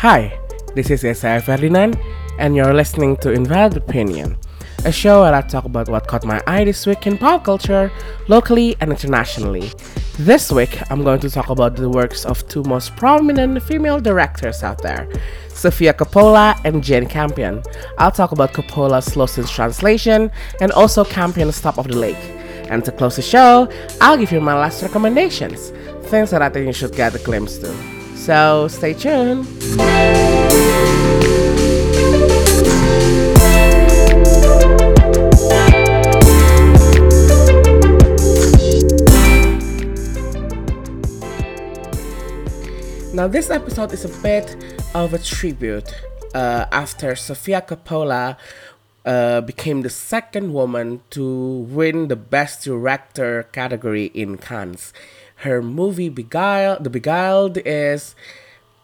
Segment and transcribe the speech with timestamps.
[0.00, 0.32] Hi,
[0.74, 1.98] this is Isaiah Ferdinand,
[2.38, 4.38] and you're listening to Invalid Opinion,
[4.86, 7.92] a show where I talk about what caught my eye this week in pop culture,
[8.26, 9.70] locally and internationally.
[10.18, 14.62] This week, I'm going to talk about the works of two most prominent female directors
[14.62, 15.06] out there,
[15.48, 17.62] Sofia Coppola and Jane Campion.
[17.98, 20.30] I'll talk about Coppola's Lost in Translation
[20.62, 22.24] and also Campion's Top of the Lake.
[22.70, 23.70] And to close the show,
[24.00, 25.74] I'll give you my last recommendations,
[26.08, 27.99] things that I think you should get a glimpse to.
[28.20, 29.46] So stay tuned.
[43.14, 44.54] Now, this episode is a bit
[44.94, 45.90] of a tribute
[46.34, 48.36] uh, after Sofia Coppola
[49.04, 54.92] uh, became the second woman to win the Best Director category in Cannes.
[55.36, 58.14] Her movie Beguiled, The Beguiled is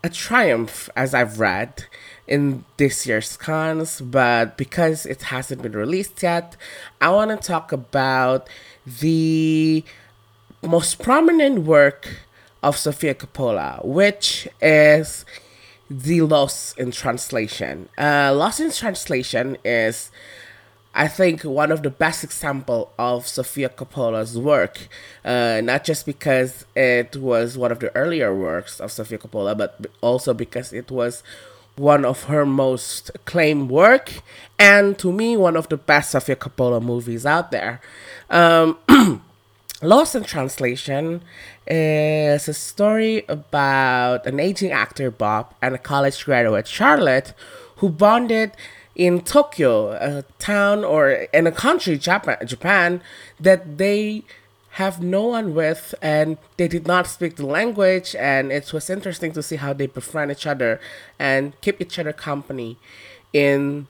[0.03, 1.85] a triumph, as I've read,
[2.27, 6.57] in this year's Cannes, but because it hasn't been released yet,
[7.01, 8.49] I want to talk about
[8.87, 9.85] the
[10.63, 12.21] most prominent work
[12.63, 15.25] of Sofia Coppola, which is
[15.91, 17.89] the Lost in Translation.
[17.99, 20.11] Uh, Lost in Translation is,
[20.95, 24.89] I think, one of the best example of Sofia Coppola's work.
[25.25, 29.87] Uh, not just because it was one of the earlier works of Sofia Coppola, but
[30.01, 31.23] also because it was
[31.77, 34.23] one of her most acclaimed work,
[34.59, 37.81] and to me, one of the best Sofia Coppola movies out there.
[38.31, 38.79] Um,
[39.83, 41.21] Lost in Translation
[41.67, 47.35] is a story about an aging actor, Bob, and a college graduate, Charlotte,
[47.77, 48.53] who bonded
[48.95, 53.03] in Tokyo, a town or in a country, Japan, Japan
[53.39, 54.25] that they
[54.71, 59.33] have no one with and they did not speak the language and it was interesting
[59.33, 60.81] to see how they befriend each other
[61.19, 62.79] and keep each other company
[63.35, 63.87] in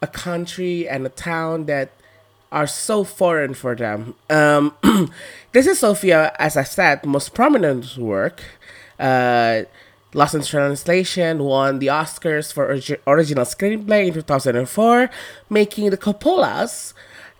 [0.00, 1.90] a country and a town that
[2.52, 4.14] are so foreign for them.
[4.28, 4.74] Um,
[5.52, 8.42] this is Sofia, as I said, most prominent work.
[8.98, 9.62] Uh,
[10.12, 15.08] Lost in Translation won the Oscars for origi- original screenplay in 2004,
[15.48, 16.94] making the Coppolas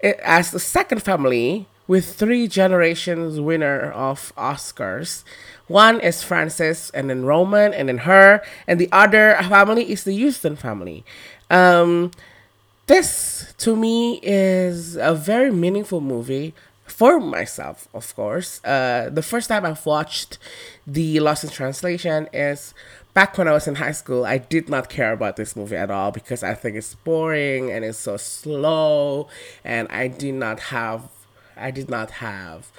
[0.05, 5.25] eh, as the second family with three generations winner of Oscars.
[5.67, 10.17] One is Francis, and then Roman, and then her, and the other family is the
[10.17, 11.05] Huston family.
[11.51, 12.13] Um,
[12.91, 16.53] this to me is a very meaningful movie
[16.87, 18.61] for myself, of course.
[18.65, 20.39] Uh, the first time I've watched
[20.89, 22.75] the Lost in Translation is
[23.15, 24.25] back when I was in high school.
[24.25, 27.85] I did not care about this movie at all because I think it's boring and
[27.85, 29.29] it's so slow,
[29.65, 31.03] and I did not have,
[31.57, 32.73] I did not have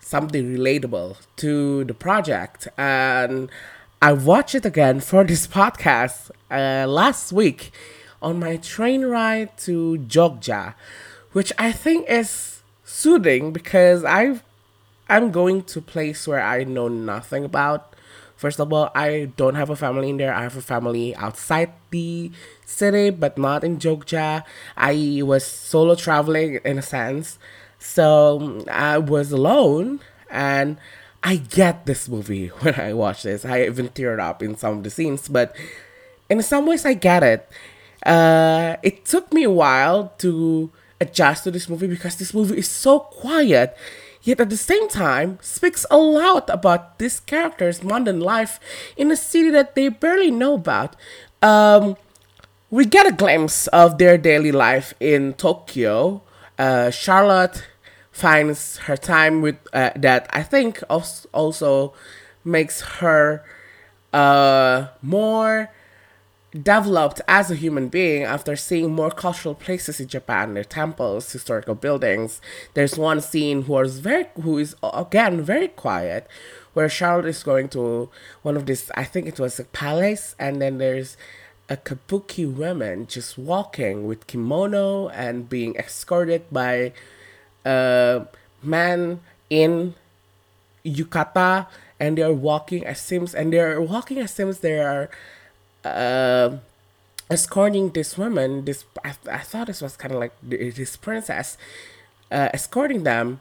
[0.00, 3.48] something relatable to the project, and
[4.04, 7.72] I watched it again for this podcast uh, last week
[8.20, 10.74] on my train ride to Jogja,
[11.32, 14.42] which I think is soothing because I
[15.08, 17.96] I'm going to a place where I know nothing about.
[18.36, 20.34] First of all, I don't have a family in there.
[20.34, 22.30] I have a family outside the
[22.66, 24.44] city, but not in Jogja.
[24.76, 27.38] I was solo traveling in a sense.
[27.78, 30.76] So I was alone and
[31.24, 33.44] I get this movie when I watch this.
[33.44, 35.56] I even teared up in some of the scenes, but
[36.28, 37.48] in some ways I get it.
[38.04, 40.70] Uh, it took me a while to
[41.00, 43.74] adjust to this movie because this movie is so quiet,
[44.22, 48.60] yet at the same time speaks a lot about this character's modern life
[48.98, 50.96] in a city that they barely know about.
[51.40, 51.96] Um,
[52.70, 56.22] we get a glimpse of their daily life in Tokyo.
[56.58, 57.64] Uh, Charlotte
[58.14, 61.92] finds her time with uh, that I think also
[62.44, 63.44] makes her
[64.12, 65.68] uh, more
[66.52, 71.74] developed as a human being after seeing more cultural places in Japan, their temples, historical
[71.74, 72.40] buildings.
[72.74, 76.28] There's one scene who is very who is again very quiet,
[76.72, 78.08] where Charlotte is going to
[78.42, 81.16] one of these I think it was a palace, and then there's
[81.68, 86.92] a kabuki woman just walking with kimono and being escorted by
[87.64, 88.26] a
[88.62, 89.20] man
[89.50, 89.94] in
[90.84, 91.66] yukata
[91.98, 95.08] and they're walking as sims and they're walking as sims they are
[95.84, 96.56] uh,
[97.30, 98.64] escorting this woman.
[98.64, 101.56] This I, I thought this was kind of like this princess
[102.30, 103.40] uh, escorting them,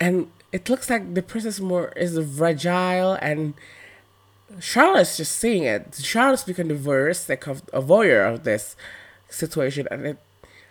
[0.00, 3.54] and it looks like the princess more is fragile and.
[4.60, 5.96] Charlotte's just seeing it.
[6.00, 8.76] Charlotte's become the voyeur, like a voyeur of this
[9.28, 10.18] situation, and it,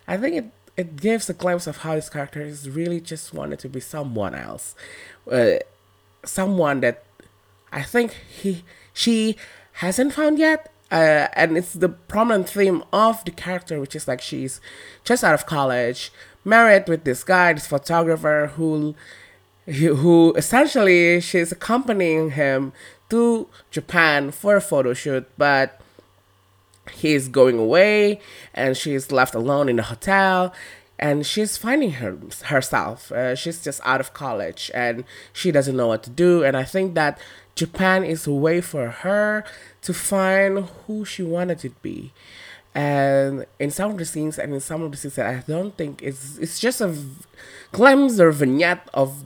[0.08, 0.46] I think it
[0.78, 4.36] it gives a glimpse of how this character is really just wanted to be someone
[4.36, 4.76] else,
[5.32, 5.58] uh,
[6.24, 7.04] someone that
[7.72, 8.64] I think he
[8.94, 9.38] she
[9.74, 10.72] hasn't found yet.
[10.92, 14.62] Uh, and it's the prominent theme of the character, which is like she's
[15.04, 16.12] just out of college,
[16.44, 18.94] married with this guy, this photographer who,
[19.66, 22.72] who essentially she's accompanying him
[23.10, 25.82] to Japan for a photo shoot, but
[26.92, 28.20] he's going away
[28.54, 30.54] and she's left alone in a hotel
[30.98, 33.12] and she's finding her herself.
[33.12, 35.04] Uh, she's just out of college and
[35.34, 36.44] she doesn't know what to do.
[36.44, 37.20] And I think that
[37.56, 39.44] Japan is a way for her
[39.82, 42.14] to find who she wanted to be.
[42.74, 45.78] And in some of the scenes, and in some of the scenes that I don't
[45.78, 46.94] think it's it's just a
[47.72, 49.24] glimpse or vignette of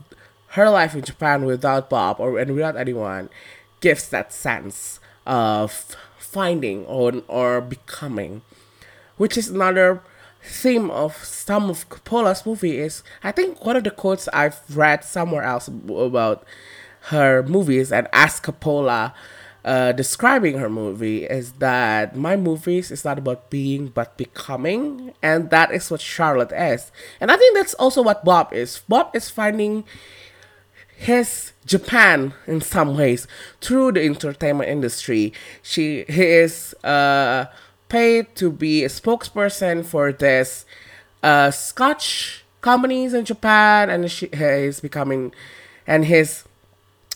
[0.50, 3.30] her life in Japan without Bob or and without anyone,
[3.82, 5.96] gives that sense of
[6.32, 8.42] finding or or becoming,
[9.18, 10.02] which is another
[10.44, 15.04] theme of some of Coppola's movie is I think one of the quotes I've read
[15.04, 16.46] somewhere else about
[17.12, 19.14] her movies and ask Coppola
[19.66, 25.14] uh, describing her movie is that my movies is not about being but becoming.
[25.22, 26.92] And that is what Charlotte is.
[27.20, 28.82] And I think that's also what Bob is.
[28.88, 29.84] Bob is finding
[31.00, 33.26] his Japan in some ways
[33.62, 35.32] through the entertainment industry.
[35.64, 37.46] She he is uh
[37.88, 40.66] paid to be a spokesperson for this
[41.24, 45.34] uh, Scotch companies in Japan, and she, is becoming,
[45.88, 46.44] and he's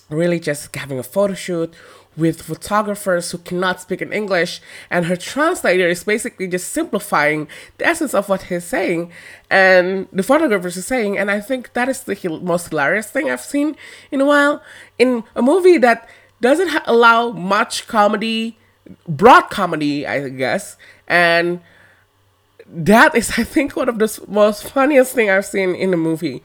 [0.09, 1.73] really just having a photo shoot
[2.15, 7.87] with photographers who cannot speak in English, and her translator is basically just simplifying the
[7.87, 9.11] essence of what he's saying,
[9.49, 13.41] and the photographers are saying, and I think that is the most hilarious thing I've
[13.41, 13.75] seen
[14.11, 14.61] in a while.
[14.99, 16.07] In a movie that
[16.41, 18.57] doesn't ha- allow much comedy
[19.07, 20.77] broad comedy, I guess,
[21.07, 21.61] and
[22.67, 26.43] that is, I think, one of the most funniest thing I've seen in a movie,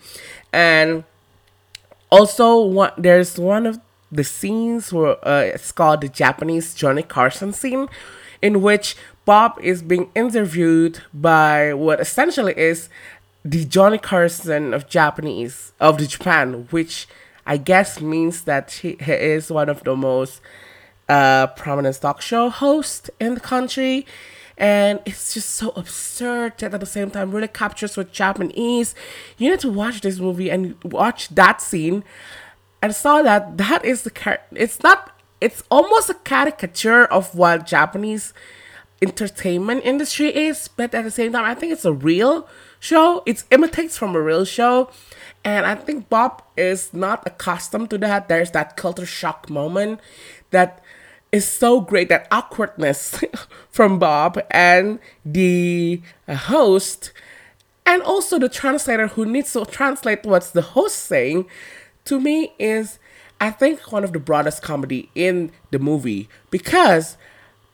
[0.53, 1.05] and
[2.11, 3.81] also one there's one of
[4.11, 7.89] the scenes were uh, it's called the Japanese Johnny Carson scene,
[8.41, 12.89] in which Bob is being interviewed by what essentially is
[13.45, 17.07] the Johnny Carson of Japanese of the Japan, which
[17.47, 20.41] I guess means that he, he is one of the most
[21.09, 24.07] a prominent talk show host in the country.
[24.59, 28.95] And it's just so absurd that at the same time really captures what Japanese.
[29.39, 32.03] You need to watch this movie and watch that scene
[32.83, 34.41] and saw that that is the car.
[34.53, 35.15] It's not.
[35.41, 38.33] It's almost a caricature of what Japanese
[39.01, 42.49] entertainment industry is, but at the same time, I think it's a real
[42.81, 43.23] show.
[43.27, 44.91] It imitates from a real show.
[45.45, 48.29] And I think Bob is not accustomed to that.
[48.29, 50.01] There's that culture shock moment
[50.51, 50.83] that
[51.31, 53.23] is so great that awkwardness
[53.71, 57.13] from Bob and the host,
[57.87, 61.47] and also the translator who needs to translate what's the host saying,
[62.09, 62.99] to me is,
[63.41, 67.17] I think, one of the broadest comedy in the movie because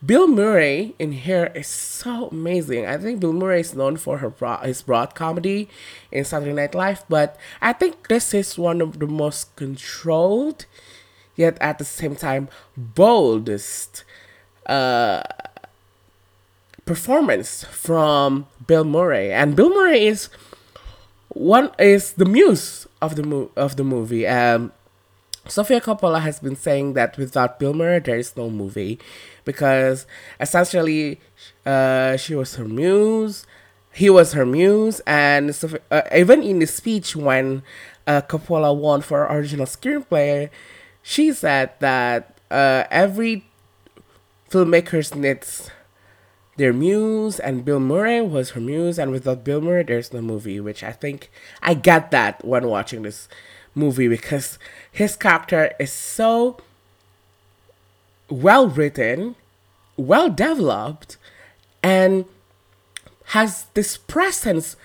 [0.05, 2.85] Bill Murray in here is so amazing.
[2.85, 5.69] I think Bill Murray is known for her broad, his broad comedy
[6.11, 10.65] in Saturday Night Live, but I think this is one of the most controlled
[11.35, 14.03] yet at the same time boldest
[14.67, 15.23] uh,
[16.85, 19.31] performance from Bill Murray.
[19.31, 20.29] And Bill Murray is
[21.35, 24.25] one is the muse of the mo- of the movie.
[24.25, 24.71] Um,
[25.47, 28.97] Sofia Coppola has been saying that without Bill Murray, there is no movie,
[29.43, 30.07] because
[30.39, 31.19] essentially,
[31.65, 33.45] uh, she was her muse,
[33.93, 35.55] he was her muse, and
[35.91, 37.61] uh, even in the speech when
[38.07, 40.49] uh, Coppola won for original screenplay,
[41.03, 43.45] she said that uh, every
[44.49, 45.69] filmmakers needs
[46.57, 50.59] their muse, and Bill Murray was her muse, and without Bill Murray, there's no movie.
[50.59, 51.29] Which I think
[51.61, 53.27] I get that when watching this
[53.73, 54.57] movie because
[54.91, 56.57] his character is so
[58.29, 59.35] well written,
[59.97, 61.17] well developed,
[61.83, 62.25] and
[63.29, 64.75] has this presence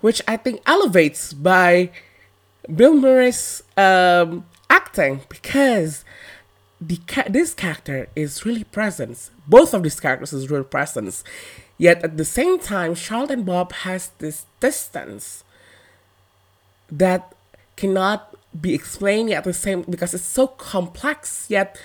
[0.00, 1.90] which I think elevates by
[2.74, 6.04] Bill Murray's um, acting because
[6.80, 6.98] the
[7.28, 9.30] this character is really present.
[9.46, 11.24] Both of these characters is real presence.
[11.78, 15.44] Yet at the same time, Charlotte and Bob has this distance
[16.90, 17.34] that
[17.76, 21.46] cannot be explained yet the same because it's so complex.
[21.48, 21.80] Yet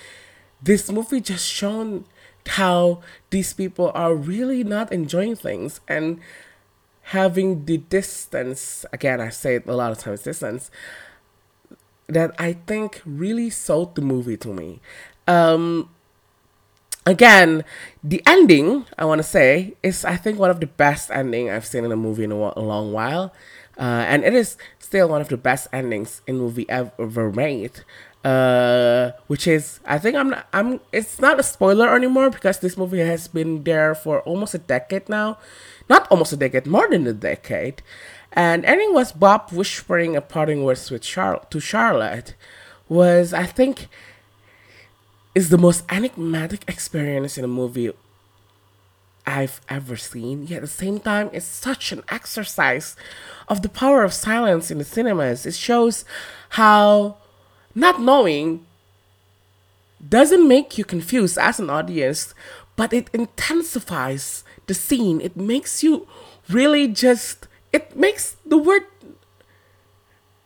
[0.62, 2.04] this movie just shown
[2.46, 6.20] how these people are really not enjoying things and
[7.02, 8.86] having the distance.
[8.92, 10.70] Again, I say it a lot of times, distance
[12.08, 14.80] that I think really sold the movie to me.
[15.26, 15.90] Um,
[17.08, 17.64] again,
[18.02, 21.66] the ending I want to say is I think one of the best ending I've
[21.66, 23.32] seen in a movie in a, a long while.
[23.78, 27.84] uh, and it is still one of the best endings in movie ever made.
[28.24, 32.76] Uh, which is I think I'm not, I'm it's not a spoiler anymore because this
[32.76, 35.38] movie has been there for almost a decade now,
[35.88, 37.80] not almost a decade, more than a decade,
[38.32, 42.34] and ending was Bob whispering a parting words with Char- to Charlotte
[42.88, 43.88] was I think
[45.34, 47.92] is the most enigmatic experience in a movie
[49.26, 50.46] I've ever seen.
[50.46, 52.96] Yet at the same time, it's such an exercise
[53.46, 55.44] of the power of silence in the cinemas.
[55.44, 56.04] It shows
[56.50, 57.18] how
[57.74, 58.66] not knowing
[60.06, 62.32] doesn't make you confused as an audience,
[62.76, 65.20] but it intensifies the scene.
[65.20, 66.06] It makes you
[66.48, 68.84] really just it makes the word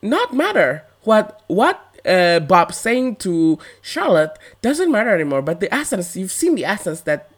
[0.01, 0.83] not matter.
[1.03, 5.41] What what uh, Bob saying to Charlotte doesn't matter anymore.
[5.41, 7.29] But the essence, you've seen the essence that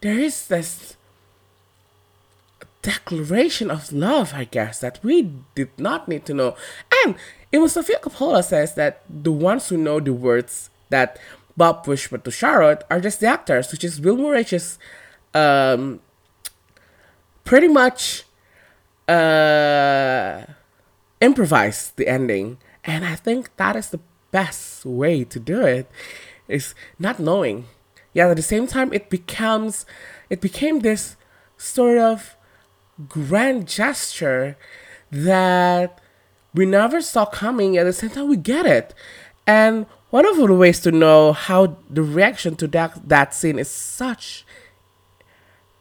[0.00, 0.96] there is this
[2.82, 6.56] declaration of love, I guess, that we did not need to know.
[7.04, 7.16] And
[7.52, 11.18] even Sofia Coppola says that the ones who know the words that
[11.56, 14.78] Bob whispered to Charlotte are just the actors, which is Bill Murray just
[15.32, 16.00] um,
[17.44, 18.24] pretty much
[19.08, 20.42] uh,
[21.20, 22.58] improvised the ending.
[22.84, 24.00] And I think that is the
[24.30, 25.90] best way to do it
[26.48, 27.66] is not knowing.
[28.12, 29.86] Yet at the same time it becomes
[30.30, 31.16] it became this
[31.56, 32.36] sort of
[33.08, 34.56] grand gesture
[35.10, 36.00] that
[36.52, 38.94] we never saw coming at the same time we get it.
[39.46, 43.70] And one of the ways to know how the reaction to that that scene is
[43.70, 44.46] such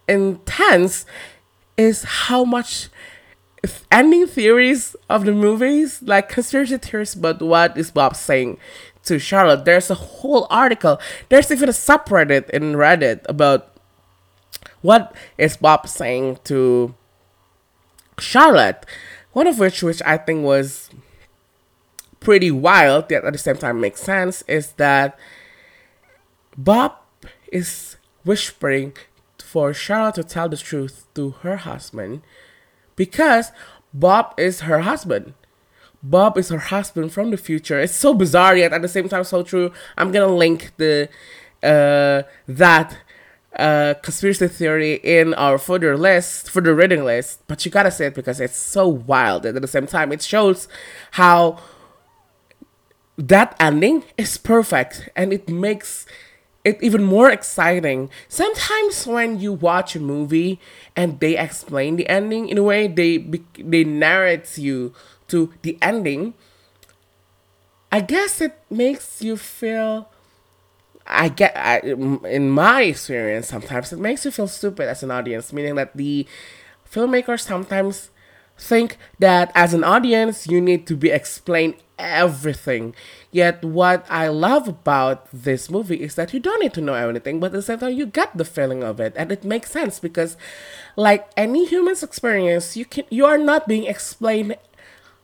[0.08, 1.06] intense
[1.78, 2.90] is how much
[3.92, 8.58] ending theories of the movies like conspiracy theories about what is bob saying
[9.04, 9.66] to Charlotte.
[9.66, 11.00] There's a whole article.
[11.30, 13.76] There's even a subreddit in Reddit about
[14.82, 16.96] what is Bob saying to
[18.20, 18.86] Charlotte.
[19.34, 20.90] One of which, which I think was
[22.20, 25.18] pretty wild, yet at the same time makes sense, is that
[26.58, 26.96] Bob
[27.52, 28.94] is whispering
[29.40, 32.22] for Charlotte to tell the truth to her husband
[32.96, 33.52] because
[33.94, 35.34] Bob is her husband.
[36.02, 37.80] Bob is her husband from the future.
[37.80, 39.72] It's so bizarre yet at the same time so true.
[39.98, 41.10] I'm gonna link the
[41.62, 42.98] uh, that
[43.56, 47.42] uh, conspiracy theory in our further list, further reading list.
[47.48, 49.46] But you gotta say it because it's so wild.
[49.46, 50.68] And at the same time, it shows
[51.12, 51.60] how
[53.18, 56.06] that ending is perfect and it makes
[56.64, 58.10] it even more exciting.
[58.30, 60.60] Sometimes when you watch a movie
[60.96, 63.18] and they explain the ending in a way, they
[63.58, 64.94] they narrate you
[65.28, 66.34] to the ending,
[67.92, 70.10] I guess it makes you feel.
[71.06, 75.52] I get I, in my experience sometimes it makes you feel stupid as an audience,
[75.54, 76.28] meaning that the
[76.90, 78.10] filmmakers sometimes
[78.58, 82.96] think that as an audience you need to be explained everything.
[83.32, 87.40] Yet what I love about this movie is that you don't need to know anything,
[87.40, 90.00] but at the same time you get the feeling of it, and it makes sense
[90.00, 90.38] because,
[90.96, 94.56] like any human's experience, you can you are not being explained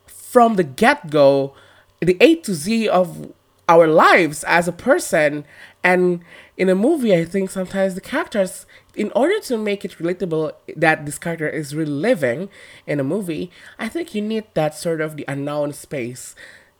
[0.06, 1.54] from the get go,
[2.00, 3.32] the A to Z of
[3.68, 5.44] our lives as a person.
[5.82, 6.22] And
[6.56, 11.06] in a movie, I think sometimes the characters, in order to make it relatable that
[11.06, 12.48] this character is really living
[12.86, 16.34] in a movie, I think you need that sort of the unknown space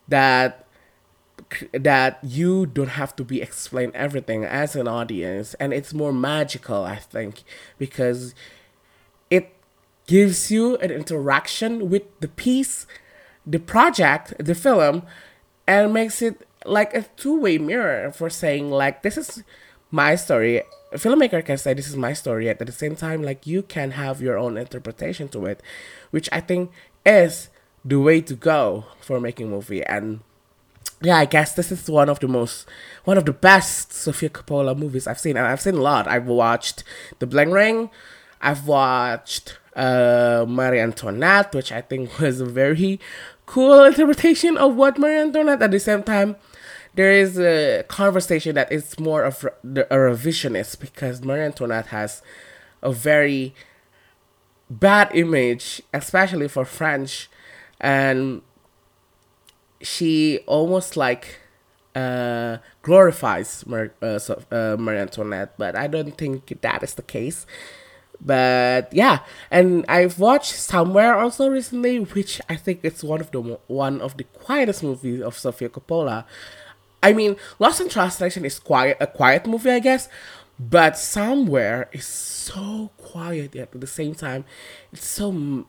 [0.08, 0.66] that
[1.72, 6.84] that you don't have to be explained everything as an audience and it's more magical
[6.84, 7.42] i think
[7.78, 8.34] because
[9.30, 9.50] it
[10.06, 12.86] gives you an interaction with the piece
[13.46, 15.02] the project, the film,
[15.66, 19.42] and makes it like a two-way mirror for saying like this is
[19.90, 20.62] my story.
[20.92, 23.62] A filmmaker can say this is my story, yet at the same time, like you
[23.62, 25.62] can have your own interpretation to it,
[26.10, 26.70] which I think
[27.06, 27.48] is
[27.84, 29.84] the way to go for making movie.
[29.84, 30.20] And
[31.00, 32.66] yeah, I guess this is one of the most,
[33.04, 36.08] one of the best Sofia Coppola movies I've seen, and I've seen a lot.
[36.08, 36.82] I've watched
[37.20, 37.90] The Bling Ring,
[38.40, 42.98] I've watched uh, Marie Antoinette, which I think was a very
[43.46, 45.62] cool interpretation of what Marie Antoinette.
[45.62, 46.36] At the same time,
[46.94, 52.22] there is a conversation that is more of a revisionist because Marie Antoinette has
[52.82, 53.54] a very
[54.68, 57.28] bad image, especially for French,
[57.80, 58.42] and
[59.80, 61.40] she almost like
[61.94, 67.02] uh, glorifies Mar- uh, so, uh, Marie Antoinette, but I don't think that is the
[67.02, 67.46] case.
[68.22, 69.20] But yeah,
[69.50, 74.18] and I've watched somewhere also recently, which I think it's one of the one of
[74.18, 76.24] the quietest movies of Sofia Coppola.
[77.02, 80.08] I mean, Lost in Translation is quiet, a quiet movie, I guess,
[80.58, 84.44] but somewhere is so quiet yet at the same time,
[84.92, 85.64] it's so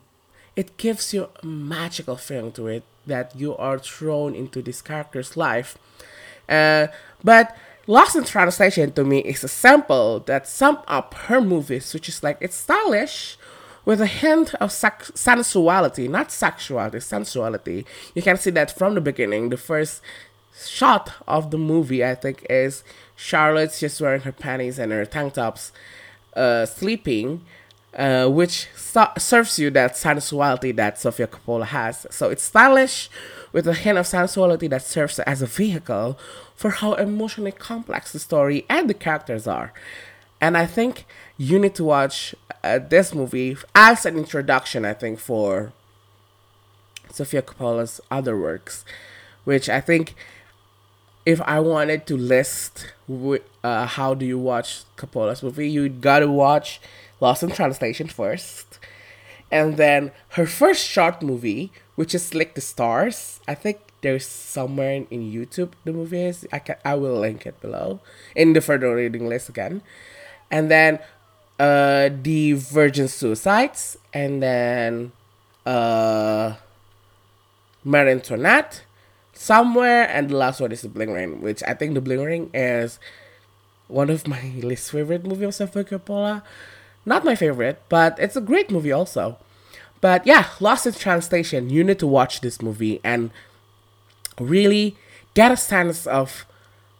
[0.54, 5.36] it gives you a magical feeling to it that you are thrown into this character's
[5.36, 5.78] life.
[6.48, 6.88] Uh,
[7.24, 12.08] but Lost in Translation to me is a sample that sum up her movies, which
[12.08, 13.38] is like it's stylish
[13.84, 17.84] with a hint of sensuality, not sexuality, sensuality.
[18.14, 19.48] You can see that from the beginning.
[19.48, 20.00] The first
[20.54, 22.84] shot of the movie, I think, is
[23.16, 25.72] Charlotte's just wearing her panties and her tank tops,
[26.34, 27.44] uh, sleeping,
[27.96, 32.06] uh, which so- serves you that sensuality that Sofia Coppola has.
[32.10, 33.10] So it's stylish
[33.52, 36.18] with a hint of sensuality that serves as a vehicle
[36.54, 39.72] for how emotionally complex the story and the characters are.
[40.40, 41.06] And I think
[41.36, 45.72] you need to watch uh, this movie as an introduction, I think, for
[47.10, 48.84] Sofia Coppola's other works,
[49.44, 50.14] which I think
[51.24, 52.92] if I wanted to list
[53.62, 56.80] uh, how do you watch Coppola's movie, you gotta watch
[57.20, 58.78] Lost in Translation first.
[59.50, 63.38] And then her first short movie, which is Lick the Stars.
[63.46, 66.46] I think there's somewhere in, in YouTube the movie is.
[66.52, 68.00] I can I will link it below
[68.34, 69.82] in the further reading list again.
[70.50, 70.98] And then
[71.60, 75.12] uh the Virgin Suicides and then
[75.64, 76.54] uh
[77.84, 78.82] Marie Antoinette
[79.32, 82.50] somewhere and the last one is the Bling Ring, which I think the Bling Ring
[82.54, 82.98] is
[83.88, 86.42] one of my least favorite movies of Sofia Coppola.
[87.04, 89.38] Not my favorite, but it's a great movie also.
[90.00, 93.30] But yeah, Lost in Translation, you need to watch this movie and
[94.38, 94.96] really
[95.34, 96.44] get a sense of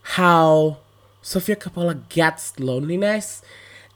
[0.02, 0.78] how
[1.20, 3.42] Sofia Coppola gets loneliness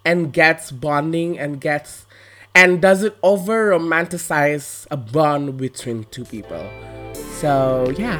[0.04, 2.06] and gets bonding and gets
[2.54, 6.66] and does it over romanticize a bond between two people.
[7.40, 8.18] So yeah.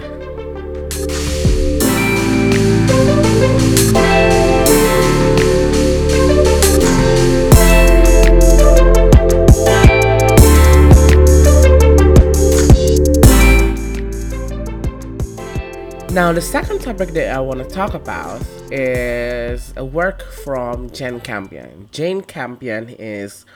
[16.11, 21.21] Now, the second topic that I want to talk about is a work from Jane
[21.21, 21.89] Campion.
[21.91, 23.47] Jane Campion is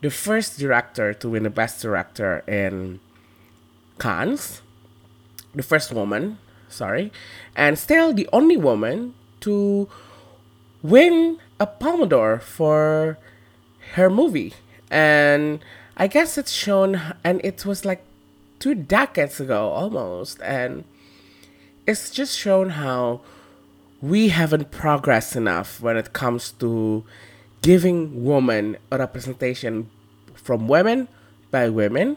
[0.00, 3.00] the first director to win the Best Director in
[3.98, 4.62] Cannes,
[5.54, 7.12] the first woman, sorry,
[7.54, 9.88] and still the only woman to
[10.82, 13.18] win a Palme d'Or for
[13.94, 14.54] her movie.
[14.90, 15.64] And
[15.96, 18.04] I guess it's shown, and it was like
[18.58, 20.84] two decades ago almost, and
[21.86, 23.20] it's just shown how
[24.02, 27.04] we haven't progressed enough when it comes to
[27.62, 29.90] giving women a representation
[30.34, 31.08] from women
[31.50, 32.16] by women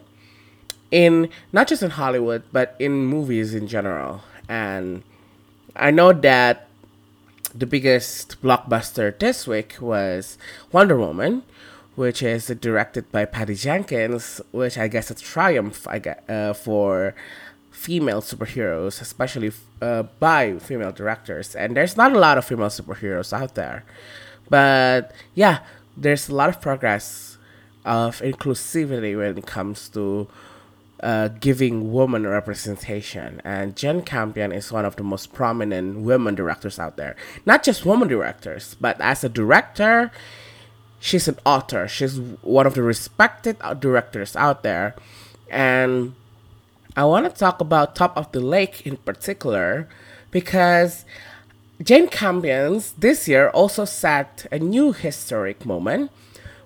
[0.91, 4.21] in not just in Hollywood but in movies in general.
[4.47, 5.03] And
[5.75, 6.67] I know that
[7.53, 10.37] the biggest blockbuster this week was
[10.71, 11.43] Wonder Woman,
[11.95, 16.53] which is directed by Patty Jenkins, which I guess is a triumph I get, uh,
[16.53, 17.15] for
[17.71, 21.55] female superheroes, especially uh, by female directors.
[21.55, 23.83] And there's not a lot of female superheroes out there.
[24.49, 25.59] But yeah,
[25.95, 27.37] there's a lot of progress
[27.85, 30.27] of inclusivity when it comes to
[31.01, 33.41] uh, giving women representation.
[33.43, 37.15] And Jane Campion is one of the most prominent women directors out there.
[37.45, 40.11] Not just women directors, but as a director,
[40.99, 41.87] she's an author.
[41.87, 44.95] She's one of the respected directors out there.
[45.49, 46.15] And
[46.95, 49.87] I want to talk about Top of the Lake in particular
[50.31, 51.05] because
[51.81, 56.11] Jane Campion's this year also set a new historic moment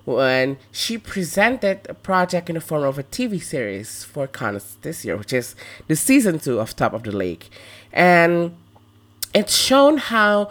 [0.04, 5.04] when she presented a project in the form of a TV series for Cannes this
[5.04, 5.54] year, which is
[5.88, 7.48] the season two of Top of the Lake.
[7.92, 8.56] And
[9.34, 10.50] it's shown how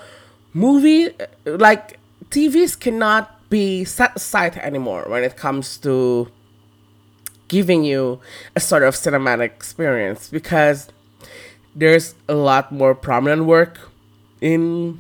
[0.54, 6.32] movie uh, like TVs cannot be set aside anymore when it comes to
[7.48, 8.20] giving you
[8.56, 10.90] a sort of cinematic experience because
[11.76, 13.92] there's a lot more prominent work
[14.42, 15.00] in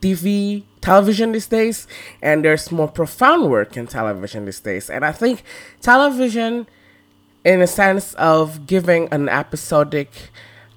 [0.00, 1.86] TV, television these days,
[2.20, 4.90] and there's more profound work in television these days.
[4.90, 5.42] And I think
[5.80, 6.66] television,
[7.42, 10.10] in a sense of giving an episodic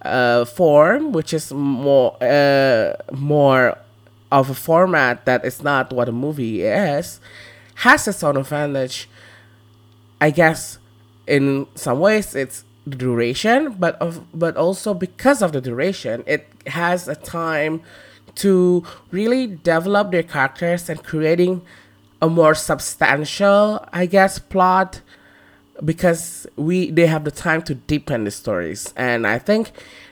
[0.04, 3.78] uh, form, which is more uh, more
[4.32, 7.20] of a format that is not what a movie is,
[7.76, 9.10] has its own advantage.
[10.22, 10.80] I guess
[11.28, 16.48] in some ways it's the duration, but of but also because of the duration, it
[16.67, 17.82] has a time
[18.38, 21.62] to really develop their characters and creating
[22.21, 25.02] a more substantial, I guess, plot
[25.84, 29.71] because we they have the time to deepen the stories, and I think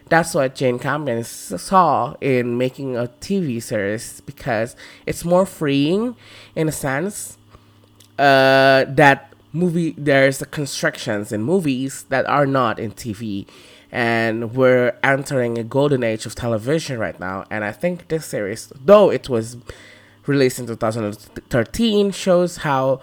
[0.10, 6.16] that's what Jane Campion saw in making a TV series because it's more freeing
[6.56, 7.38] in a sense
[8.20, 13.48] uh, that movie there's the constructions in movies that are not in TV
[13.96, 18.72] and we're entering a golden age of television right now and I think this series
[18.84, 19.56] though it was
[20.28, 23.00] released in 2013 shows how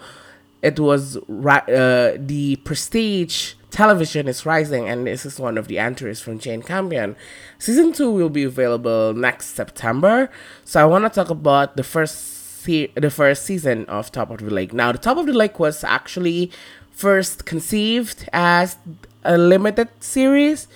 [0.61, 6.21] it was uh, the prestige television is rising and this is one of the entries
[6.21, 7.15] from Jane Campion.
[7.57, 10.29] Season 2 will be available next September.
[10.63, 14.39] So I want to talk about the first se- the first season of Top of
[14.39, 14.73] the Lake.
[14.73, 16.51] Now, the Top of the Lake was actually
[16.91, 18.77] first conceived as
[19.23, 20.67] a limited series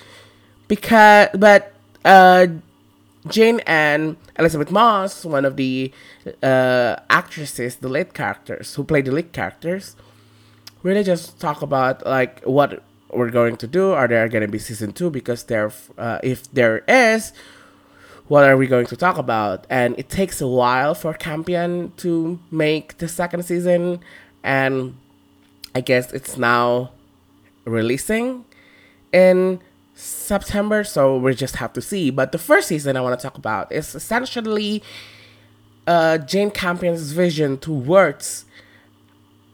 [0.68, 2.46] because but uh,
[3.26, 5.92] Jane and Elisabeth Moss, one of the
[6.42, 9.96] uh, actresses, the lead characters who play the lead characters,
[10.82, 13.92] really just talk about like what we're going to do.
[13.92, 15.10] Are there going to be season two?
[15.10, 17.32] Because there, uh, if there is,
[18.28, 19.66] what are we going to talk about?
[19.70, 24.00] And it takes a while for Campion to make the second season,
[24.42, 24.96] and
[25.74, 26.92] I guess it's now
[27.64, 28.44] releasing
[29.12, 29.60] in
[29.98, 32.10] September, so we just have to see.
[32.10, 34.82] But the first season I want to talk about is essentially
[35.86, 38.44] uh, Jane Campion's vision towards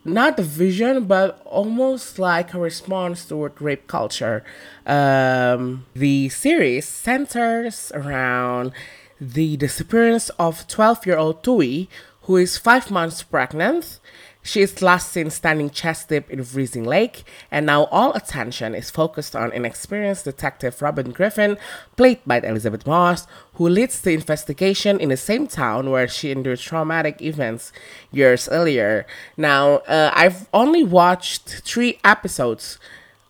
[0.05, 4.45] not the vision, but almost like a response toward rape culture.
[4.85, 8.73] Um, the series centers around
[9.19, 11.89] the disappearance of 12 year old Tui,
[12.23, 13.99] who is five months pregnant
[14.47, 18.91] she is last seen standing chest deep in freezing lake, and now all attention is
[18.91, 21.57] focused on inexperienced detective Robin Griffin,
[21.97, 26.59] played by Elisabeth Moss, who leads the investigation in the same town where she endured
[26.59, 27.73] traumatic events
[28.13, 29.07] years earlier.
[29.39, 32.79] Now, uh, I've only watched three episodes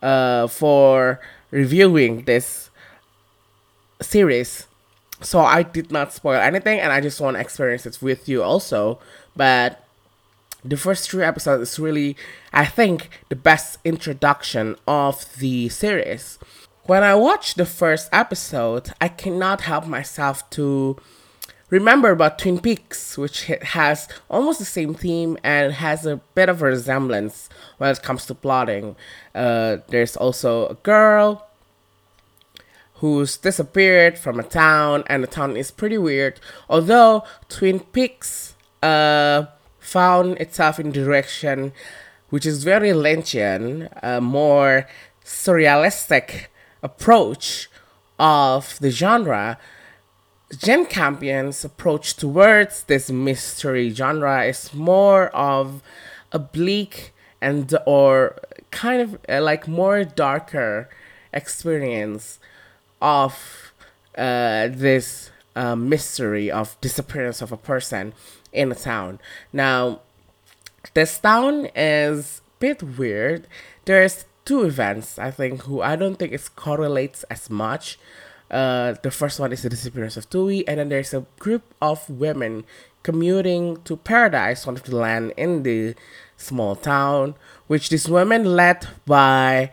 [0.03, 1.20] uh, for
[1.53, 2.70] reviewing this
[4.03, 4.66] series,
[5.20, 8.42] so I did not spoil anything, and I just want to experience it with you
[8.42, 8.98] also.
[9.37, 9.84] But
[10.64, 12.16] the first three episodes is really,
[12.53, 16.38] I think, the best introduction of the series.
[16.85, 20.96] When I watched the first episode, I cannot help myself to
[21.70, 26.62] remember about Twin Peaks, which has almost the same theme and has a bit of
[26.62, 27.48] a resemblance
[27.79, 28.96] when it comes to plotting.
[29.35, 31.46] Uh, there's also a girl
[32.94, 36.40] who's disappeared from a town, and the town is pretty weird.
[36.70, 39.46] Although Twin Peaks, uh,
[39.85, 41.73] found itself in direction
[42.35, 44.88] which is very Lynchian, a more
[45.25, 46.47] surrealistic
[46.83, 47.70] approach
[48.18, 49.57] of the genre.
[50.57, 55.81] Jane Campion's approach towards this mystery genre is more of
[56.33, 58.37] a bleak and or
[58.73, 60.88] kind of uh, like more darker
[61.33, 62.40] experience
[63.01, 63.73] of
[64.18, 68.12] uh, this uh, mystery of disappearance of a person
[68.55, 69.21] in a town.
[69.53, 70.01] Now,
[70.95, 73.47] this town is a bit weird.
[73.85, 77.99] There's two events I think who I don't think it correlates as much.
[78.51, 82.09] Uh, the first one is the disappearance of Tui, and then there's a group of
[82.09, 82.64] women
[83.03, 85.95] commuting to Paradise, one of the land in the
[86.37, 87.35] small town,
[87.67, 89.71] which these women led by,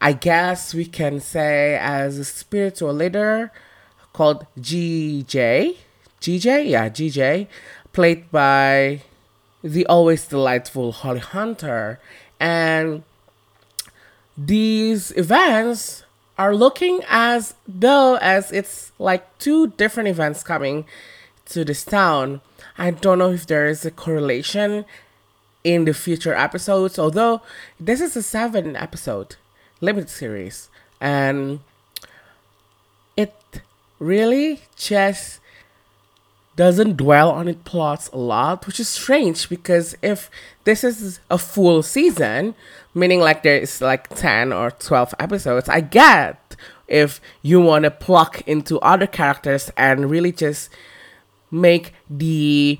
[0.00, 3.52] I guess we can say, as a spiritual leader
[4.12, 5.76] called GJ.
[6.20, 6.68] GJ?
[6.70, 7.48] Yeah, GJ
[7.96, 9.00] played by
[9.64, 11.98] the always delightful Holly Hunter.
[12.38, 13.04] And
[14.36, 16.04] these events
[16.36, 20.84] are looking as though as it's like two different events coming
[21.46, 22.42] to this town.
[22.76, 24.84] I don't know if there is a correlation
[25.64, 27.40] in the future episodes, although
[27.80, 29.36] this is a seven episode
[29.80, 30.68] limited series
[31.00, 31.60] and
[33.16, 33.32] it
[33.98, 35.40] really just
[36.56, 40.30] doesn't dwell on its plots a lot, which is strange because if
[40.64, 42.54] this is a full season,
[42.94, 46.56] meaning like there is like 10 or 12 episodes, I get
[46.88, 50.70] if you want to pluck into other characters and really just
[51.50, 52.78] make the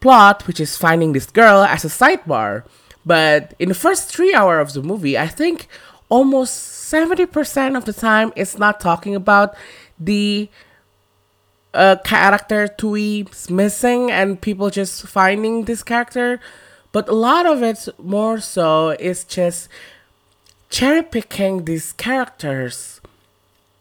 [0.00, 2.64] plot, which is finding this girl, as a sidebar.
[3.04, 5.68] But in the first three hours of the movie, I think
[6.08, 9.54] almost 70% of the time it's not talking about
[9.98, 10.48] the
[11.74, 16.40] a character Tui's missing and people just finding this character.
[16.92, 19.68] But a lot of it more so is just
[20.70, 23.00] cherry picking these characters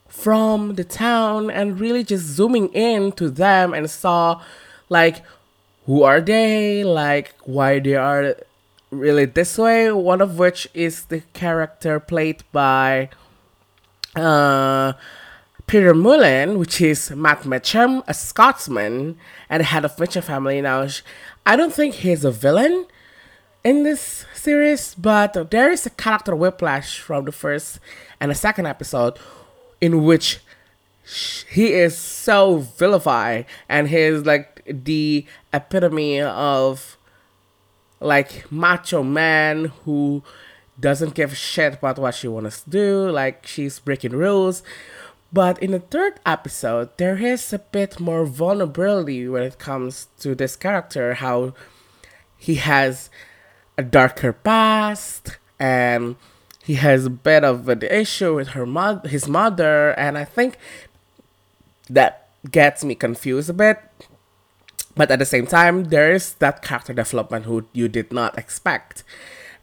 [0.08, 4.41] from the town and really just zooming in to them and saw
[4.89, 5.21] like
[5.86, 8.36] who are they like why they are
[8.89, 13.10] really this way one of which is the character played by
[14.15, 14.93] uh
[15.67, 19.17] Peter Mullan, which is Matt Mitcham, a Scotsman
[19.49, 20.62] and head of Mitcham family.
[20.62, 20.88] Now,
[21.45, 22.86] I don't think he's a villain
[23.65, 27.80] in this series, but there is a character whiplash from the first
[28.21, 29.19] and the second episode
[29.82, 30.39] in which
[31.49, 36.97] he is so vilified and he's like the epitome of
[37.99, 40.23] like macho man who
[40.80, 44.63] doesn't give a shit about what she wants to do like she's breaking rules
[45.31, 50.35] but in the third episode there is a bit more vulnerability when it comes to
[50.35, 51.53] this character how
[52.37, 53.09] he has
[53.77, 56.15] a darker past and
[56.67, 60.57] he has a bit of an issue with her mother, his mother, and I think
[61.89, 63.79] that gets me confused a bit.
[64.93, 69.05] But at the same time, there is that character development who you did not expect,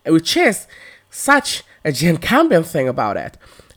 [0.07, 0.67] which is
[1.11, 3.37] such a Jane Campion thing about it.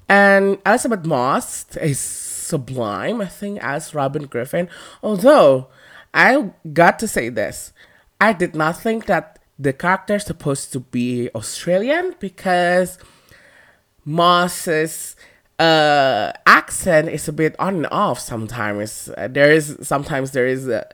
[0.10, 4.70] And Elisabeth Moss is sublime, I think, as Robin Griffin.
[5.04, 5.68] Although,
[6.14, 7.74] I got to say this,
[8.22, 12.98] I did not think that the character is supposed to be Australian because
[14.06, 15.16] Moss's
[15.60, 19.10] uh, accent is a bit on and off sometimes.
[19.18, 20.88] There is sometimes there is a,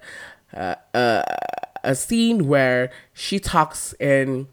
[1.83, 4.47] a scene where she talks in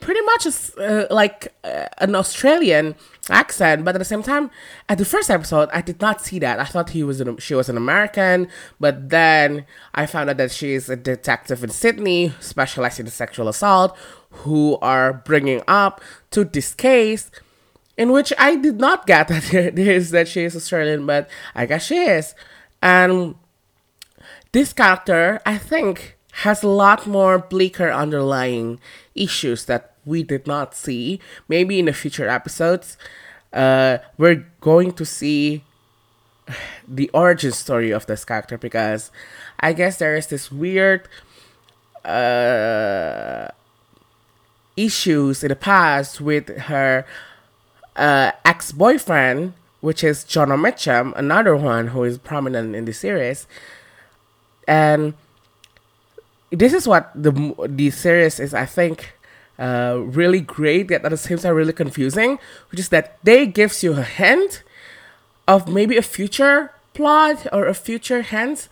[0.00, 0.46] pretty much
[0.78, 2.94] uh, like uh, an Australian
[3.30, 4.50] accent, but at the same time,
[4.88, 6.58] at the first episode, I did not see that.
[6.60, 10.50] I thought he was an, she was an American, but then I found out that
[10.50, 13.96] she is a detective in Sydney, specializing in sexual assault,
[14.30, 17.30] who are bringing up to this case
[17.96, 21.98] in which I did not get that that she is Australian, but I guess she
[21.98, 22.34] is.
[22.80, 23.34] And
[24.52, 28.80] this character, I think, has a lot more bleaker underlying
[29.14, 31.20] issues that we did not see.
[31.48, 32.96] Maybe in the future episodes,
[33.52, 35.64] uh, we're going to see
[36.88, 39.10] the origin story of this character because
[39.58, 41.08] I guess there is this weird
[42.04, 43.48] uh,
[44.76, 47.04] issues in the past with her
[47.96, 53.46] uh, ex boyfriend, which is John Mitcham, another one who is prominent in the series.
[54.66, 55.14] And
[56.50, 57.32] this is what the
[57.68, 59.14] the series is, I think,
[59.60, 62.38] uh, really great, yet at the same time really confusing,
[62.70, 64.62] which is that they gives you a hint
[65.46, 68.68] of maybe a future plot or a future hint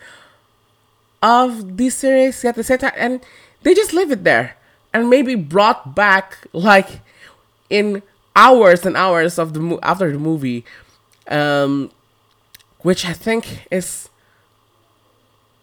[1.21, 3.21] of this series at the same time, and
[3.61, 4.57] they just leave it there
[4.93, 7.01] and maybe brought back like
[7.69, 8.01] in
[8.35, 10.65] hours and hours of the mo- after the movie,
[11.27, 11.91] um,
[12.79, 14.08] which I think is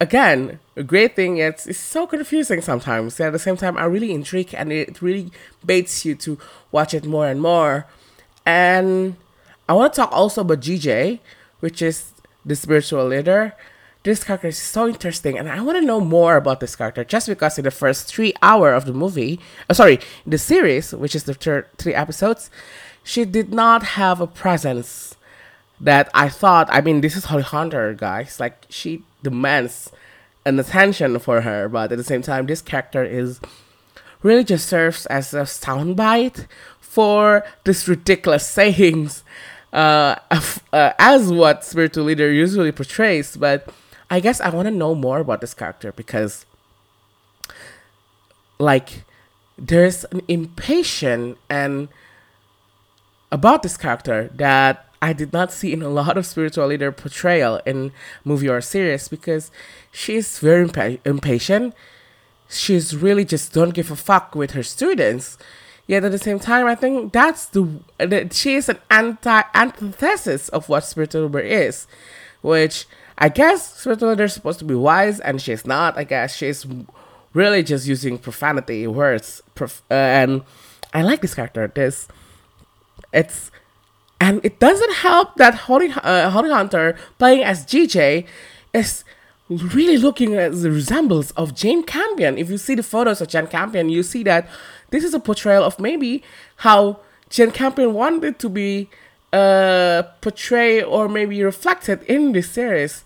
[0.01, 1.39] again a great thing.
[1.39, 3.19] It's it's so confusing sometimes.
[3.21, 5.31] At the same time, I really intrigued and it really
[5.65, 6.39] baits you to
[6.71, 7.87] watch it more and more.
[8.45, 9.17] And
[9.69, 11.21] I want to talk also about GJ,
[11.61, 12.13] which is
[12.45, 13.55] the spiritual leader
[14.07, 17.27] this character is so interesting and i want to know more about this character just
[17.27, 21.25] because in the first three hour of the movie uh, sorry the series which is
[21.25, 22.49] the third three episodes
[23.03, 25.17] she did not have a presence
[25.81, 29.91] that i thought i mean this is holly hunter guys like she demands
[30.45, 33.41] an attention for her but at the same time this character is
[34.23, 36.47] really just serves as a soundbite
[36.81, 39.23] for these ridiculous sayings
[39.73, 40.15] uh,
[40.73, 43.69] uh, as what spiritual leader usually portrays but
[44.11, 46.47] I guess I want to know more about this character because,
[48.59, 49.05] like,
[49.59, 51.89] there's an impatience and
[53.33, 57.61] about this character that I did not see in a lot of spiritual leader portrayal
[57.65, 57.93] in
[58.25, 59.53] movie or series because
[59.93, 61.75] she's very impa- impatient.
[62.49, 65.39] She's really just don't give a fuck with her students.
[65.87, 70.49] Yet at the same time, I think that's the that she is an anti antithesis
[70.49, 71.87] of what spiritual leader is,
[72.43, 75.97] which I guess spiritual leader is supposed to be wise, and she's not.
[75.97, 76.67] I guess she's
[77.33, 80.43] really just using profanity words, prof- uh, and
[80.93, 81.71] I like this character.
[81.73, 82.09] This,
[83.13, 83.53] it's,
[84.21, 88.27] and it doesn't help that Holly, uh, Holly Hunter playing as GJ
[88.73, 89.05] is
[89.49, 92.39] really looking at the resemblance of Jane Campion.
[92.39, 94.49] If you see the photos of Jane Campion, you see that
[94.91, 96.23] this is a portrayal of maybe
[96.57, 97.01] how
[97.31, 98.89] Jane Campion wanted to be
[99.33, 103.05] uh, portrayed or maybe reflected in this series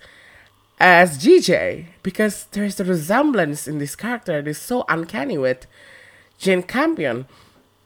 [0.78, 5.66] as GJ because there's a resemblance in this character that is so uncanny with
[6.38, 7.26] Jane Campion,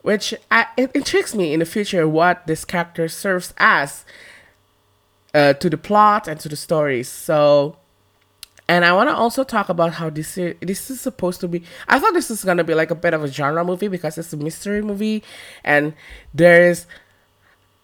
[0.04, 4.04] which I, it intrigues me in the future what this character serves as
[5.32, 7.08] uh, to the plot and to the stories.
[7.08, 7.78] So,
[8.68, 11.64] and I want to also talk about how this is, this is supposed to be.
[11.88, 14.30] I thought this is gonna be like a bit of a genre movie because it's
[14.34, 15.22] a mystery movie,
[15.64, 15.94] and
[16.34, 16.86] there's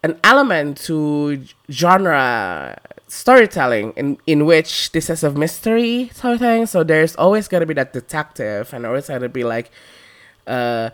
[0.03, 6.67] an element to genre storytelling in, in which this is a mystery storytelling.
[6.67, 9.71] So there's always to be that detective and always to be like
[10.45, 10.91] uh,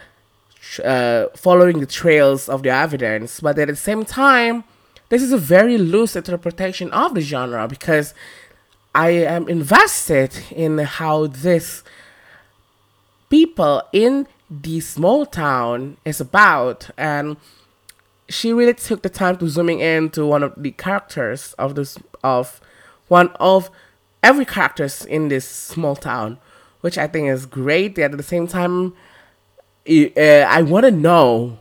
[0.83, 4.63] uh, following the trails of the evidence, but at the same time,
[5.09, 8.13] this is a very loose interpretation of the genre because
[8.93, 11.83] I am invested in how this
[13.29, 17.37] people in the small town is about and
[18.29, 21.97] she really took the time to zooming in to one of the characters of this
[22.23, 22.61] of
[23.07, 23.69] one of
[24.23, 26.37] every characters in this small town
[26.81, 28.93] which i think is great yet at the same time
[29.87, 31.57] uh, i want to know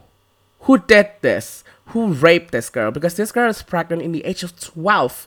[0.61, 4.43] who did this who raped this girl because this girl is pregnant in the age
[4.43, 5.27] of 12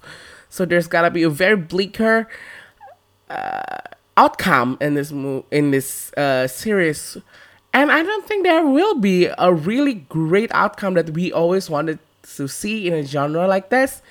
[0.49, 2.27] so there's gotta be a very bleaker
[3.29, 3.77] uh,
[4.19, 7.17] outcome in this mo- in this uh, series.
[7.71, 11.99] And I don't think there will be a really great outcome that we always wanted
[12.35, 14.01] to see in a genre like this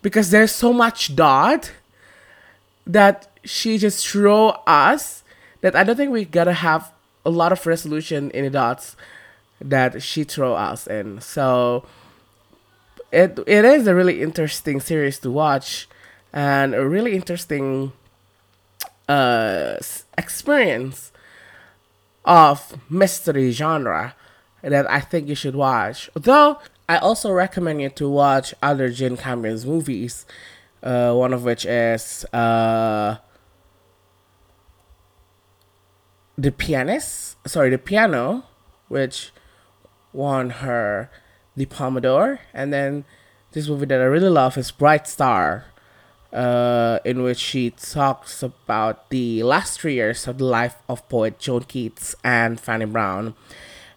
[0.00, 1.72] because there's so much dot
[2.86, 5.24] that she just throw us
[5.60, 6.92] that I don't think we gotta have
[7.24, 8.96] a lot of resolution in the dots
[9.60, 11.20] that she throw us in.
[11.20, 11.84] So
[13.12, 15.88] it it is a really interesting series to watch
[16.32, 17.92] and a really interesting
[19.08, 19.76] uh
[20.16, 21.12] experience
[22.24, 24.14] of mystery genre
[24.62, 26.10] that I think you should watch.
[26.14, 26.58] Though
[26.88, 30.26] I also recommend you to watch other Jane Campion's movies.
[30.82, 33.16] Uh, one of which is uh,
[36.36, 37.36] The Pianist.
[37.46, 38.44] Sorry, The Piano,
[38.88, 39.32] which
[40.12, 41.10] won her
[41.56, 42.40] the Palme d'Or.
[42.52, 43.04] And then
[43.52, 45.66] this movie that I really love is Bright Star,
[46.32, 51.38] uh, in which she talks about the last three years of the life of poet
[51.38, 53.34] John Keats and Fanny Brawne.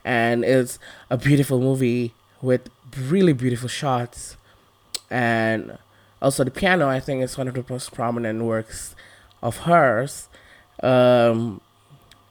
[0.06, 4.38] And it's a beautiful movie with really beautiful shots.
[5.10, 5.78] And
[6.22, 8.96] also, the piano, I think, is one of the most prominent works
[9.42, 10.30] of hers,
[10.82, 11.62] um,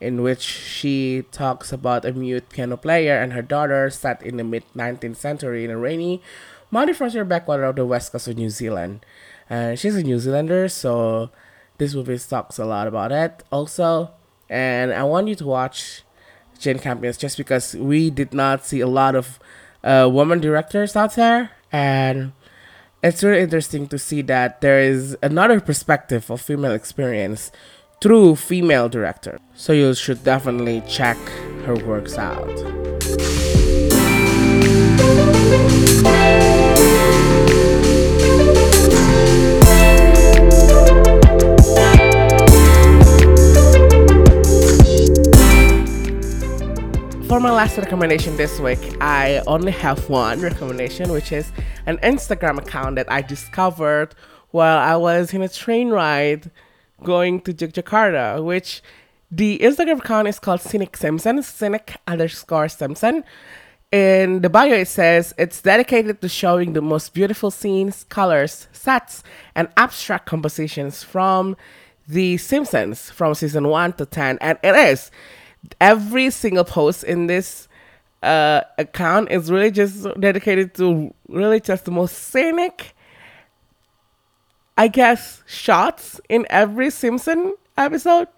[0.00, 4.44] in which she talks about a mute piano player and her daughter set in the
[4.44, 6.22] mid 19th century in a rainy,
[6.70, 9.04] muddy frontier backwater of the west coast of New Zealand
[9.48, 11.30] and she's a New Zealander, so
[11.78, 14.11] this movie talks a lot about it also.
[14.48, 16.02] And I want you to watch
[16.59, 19.38] Jane Campions just because we did not see a lot of
[19.85, 22.32] uh, women directors out there, and
[23.02, 27.52] it's really interesting to see that there is another perspective of female experience
[28.00, 29.38] through female director.
[29.54, 31.18] So you should definitely check
[31.64, 32.46] her works out.
[47.37, 51.52] for my last recommendation this week, I only have one recommendation, which is
[51.85, 54.14] an Instagram account that I discovered
[54.52, 56.50] while I was in a train ride
[57.02, 58.82] going to Jakarta, which
[59.30, 63.24] the Instagram account is called Scenic Simpson, Scenic underscore Simpson.
[63.92, 69.22] In the bio, it says it's dedicated to showing the most beautiful scenes, colors, sets,
[69.54, 71.56] and abstract compositions from
[72.09, 74.38] The Simpsons from season 1 to 10.
[74.40, 75.11] And it is
[75.80, 77.68] every single post in this
[78.22, 82.94] uh, account is really just dedicated to really just the most scenic,
[84.77, 88.29] I guess, shots in every Simpson episode.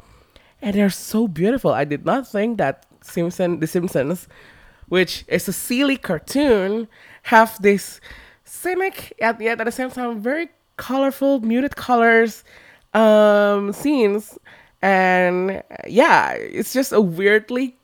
[0.63, 1.73] And they're so beautiful.
[1.73, 4.29] I did not think that Simpson, The Simpsons,
[4.89, 6.89] which is a silly cartoon,
[7.25, 8.01] have this
[8.45, 12.45] scenic at yet at the same time very colorful, muted colors
[12.95, 14.39] um, scenes
[14.81, 17.77] and yeah, it's just a weirdly,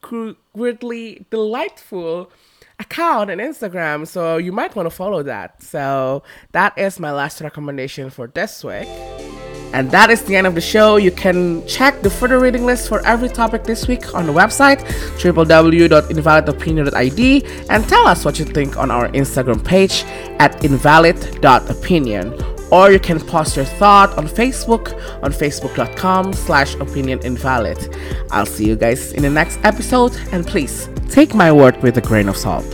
[0.54, 2.30] weirdly delightful
[2.78, 4.06] account on Instagram.
[4.06, 5.62] So you might want to follow that.
[5.62, 8.88] So that is my last recommendation for this week.
[9.74, 10.98] And that is the end of the show.
[10.98, 14.78] You can check the further reading list for every topic this week on the website
[15.18, 20.04] www.invalidopinion.id and tell us what you think on our Instagram page
[20.38, 24.92] at invalid.opinion or you can post your thought on Facebook
[25.22, 27.78] on facebook.com slash opinion invalid.
[28.30, 32.00] I'll see you guys in the next episode and please take my word with a
[32.00, 32.64] grain of salt.